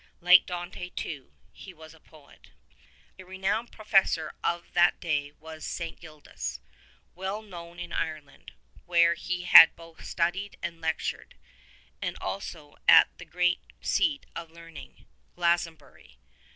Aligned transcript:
Like 0.19 0.47
Dante, 0.47 0.89
too, 0.89 1.31
he 1.51 1.75
was 1.75 1.93
a 1.93 1.99
poet. 1.99 2.49
A 3.19 3.23
renowned 3.23 3.71
professor 3.71 4.33
of 4.43 4.73
that 4.73 4.99
day 4.99 5.31
was 5.33 5.63
St. 5.63 5.99
Gildas, 5.99 6.59
well 7.13 7.43
known 7.43 7.77
in 7.79 7.93
Ireland,^ 7.93 8.49
where 8.87 9.13
he 9.13 9.43
had 9.43 9.75
both 9.75 10.03
studied 10.03 10.57
and 10.63 10.81
lectured, 10.81 11.35
and 12.01 12.17
also 12.19 12.77
at 12.87 13.15
that 13.19 13.25
great 13.29 13.61
seat 13.79 14.25
of 14.35 14.49
learning, 14.49 15.05
Glastonbury. 15.35 16.17